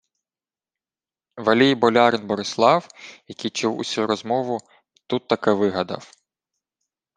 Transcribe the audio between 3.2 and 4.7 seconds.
який чув усю розмову,